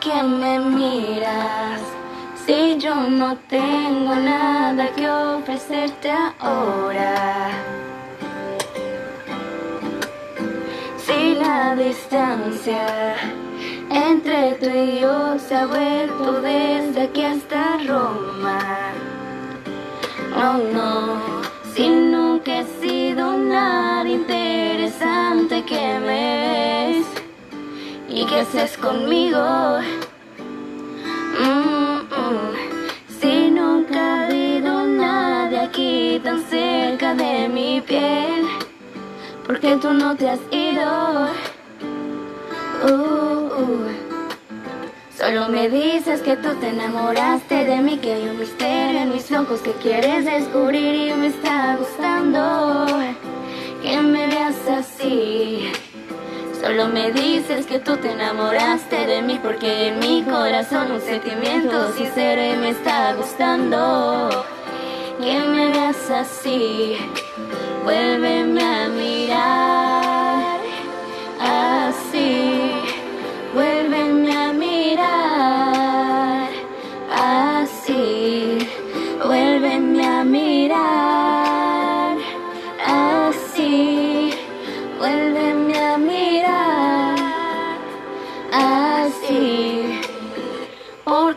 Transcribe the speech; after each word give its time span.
qué 0.00 0.22
me 0.22 0.58
miras? 0.58 1.80
Si 2.44 2.78
yo 2.78 2.94
no 2.94 3.36
tengo 3.48 4.14
nada 4.14 4.88
que 4.94 5.08
ofrecerte 5.08 6.10
ahora. 6.38 7.50
Si 11.04 11.34
la 11.34 11.74
distancia 11.74 13.14
entre 13.90 14.52
tú 14.60 14.68
y 14.70 15.00
yo 15.00 15.38
se 15.38 15.54
ha 15.54 15.66
vuelto 15.66 16.40
desde 16.40 17.02
aquí 17.02 17.24
hasta 17.24 17.78
Roma. 17.86 18.60
No, 20.36 20.58
no, 20.76 21.20
si 21.74 21.88
nunca 21.88 22.60
he 22.60 22.64
sido 22.80 23.36
nada 23.36 24.08
interesante 24.08 25.64
que 25.64 25.98
me. 26.06 26.15
¿Y 28.36 28.38
qué 28.38 28.42
haces 28.42 28.76
conmigo? 28.76 29.78
Mm, 31.40 32.00
mm. 32.00 33.18
Si 33.18 33.50
nunca 33.50 33.98
ha 33.98 34.26
habido 34.26 34.86
nadie 34.86 35.60
aquí 35.60 36.20
tan 36.22 36.44
cerca 36.44 37.14
de 37.14 37.48
mi 37.48 37.80
piel, 37.80 38.44
¿por 39.46 39.58
qué 39.58 39.76
tú 39.76 39.94
no 39.94 40.14
te 40.16 40.28
has 40.28 40.40
ido? 40.50 41.28
Uh, 42.84 43.46
uh. 43.62 43.88
Solo 45.16 45.48
me 45.48 45.70
dices 45.70 46.20
que 46.20 46.36
tú 46.36 46.54
te 46.60 46.68
enamoraste 46.68 47.64
de 47.64 47.76
mí, 47.78 47.96
que 47.96 48.12
hay 48.12 48.28
un 48.28 48.38
misterio 48.38 49.00
en 49.00 49.14
mis 49.14 49.32
ojos 49.32 49.60
que 49.60 49.72
quieres 49.72 50.26
descubrir 50.26 50.94
y 51.08 51.14
me 51.14 51.28
está 51.28 51.76
gustando 51.76 52.05
Solo 56.76 56.92
me 56.92 57.10
dices 57.10 57.64
que 57.64 57.78
tú 57.78 57.96
te 57.96 58.12
enamoraste 58.12 59.06
de 59.06 59.22
mí 59.22 59.40
porque 59.42 59.88
en 59.88 59.98
mi 59.98 60.22
corazón 60.22 60.92
un 60.92 61.00
sentimiento 61.00 61.90
sincero 61.94 62.42
y 62.44 62.54
me 62.58 62.68
está 62.68 63.14
gustando 63.14 64.28
que 65.18 65.38
me 65.40 65.68
veas 65.68 66.10
así. 66.10 66.98
Vuélveme 67.82 68.62
a 68.62 68.88
mirar 68.90 69.45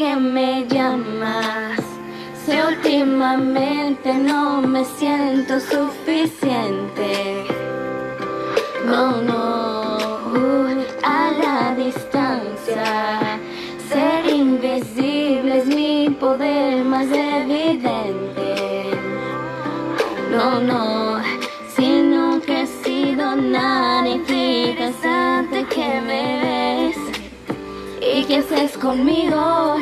Porque 0.00 0.16
me 0.16 0.66
llamas. 0.66 1.78
Si 2.46 2.52
últimamente 2.58 4.14
no 4.14 4.62
me 4.62 4.82
siento 4.82 5.60
suficiente. 5.60 7.44
No, 8.86 9.20
no, 9.20 9.98
a 11.02 11.30
la 11.42 11.74
distancia. 11.76 13.38
Ser 13.90 14.26
invisible 14.34 15.58
es 15.58 15.66
mi 15.66 16.08
poder 16.18 16.82
más 16.82 17.06
evidente. 17.08 17.59
¿Y 28.20 28.24
qué 28.24 28.36
haces 28.36 28.76
conmigo? 28.76 29.76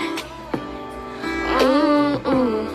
Mm, 1.60 2.30
mm. 2.30 2.68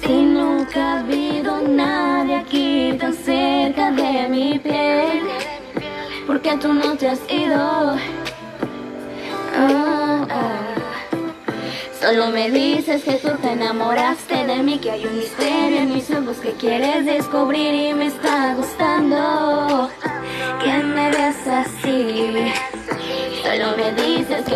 Si 0.00 0.12
nunca 0.22 0.80
ha 0.80 1.00
habido 1.00 1.60
nadie 1.68 2.36
aquí 2.36 2.96
tan 2.98 3.12
cerca 3.12 3.90
de 3.90 4.28
mi 4.30 4.58
piel, 4.58 5.20
¿por 6.26 6.40
qué 6.40 6.56
tú 6.56 6.72
no 6.72 6.96
te 6.96 7.08
has 7.10 7.20
ido? 7.30 7.98
Ah. 9.54 10.26
Solo 12.00 12.28
me 12.28 12.50
dices 12.50 13.04
que 13.04 13.14
tú 13.14 13.28
te 13.42 13.52
enamoraste 13.52 14.46
de 14.46 14.62
mí, 14.62 14.78
que 14.78 14.90
hay 14.90 15.04
un 15.04 15.18
misterio 15.18 15.80
en 15.80 15.92
mis 15.92 16.10
ojos 16.10 16.38
que 16.38 16.52
quieres 16.52 17.04
descubrir 17.04 17.74
y 17.74 17.92
me 17.92 18.06
está 18.06 18.54
gustando 18.54 19.16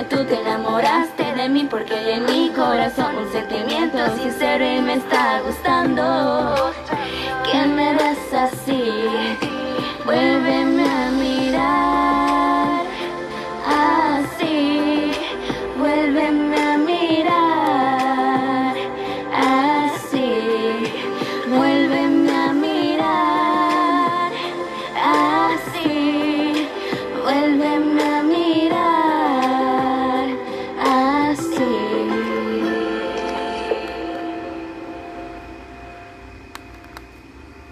tú 0.08 0.24
te 0.24 0.40
enamoraste 0.40 1.34
de 1.34 1.48
mí 1.48 1.66
porque 1.68 2.14
en 2.14 2.24
mi 2.24 2.50
corazón 2.50 3.16
un 3.16 3.30
sentimiento 3.30 3.98
sincero 4.16 4.64
y 4.64 4.80
me 4.80 4.94
está 4.94 5.40
gustando 5.40 6.72